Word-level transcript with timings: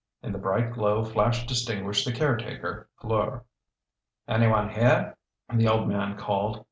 In 0.23 0.31
the 0.31 0.39
bright 0.39 0.73
glow 0.73 1.05
Flash 1.05 1.45
distinguished 1.45 2.05
the 2.07 2.11
caretaker, 2.11 2.89
Fleur. 2.99 3.45
"Anyone 4.27 4.69
here?" 4.69 5.15
the 5.53 5.67
old 5.67 5.87
man 5.87 6.17
called. 6.17 6.59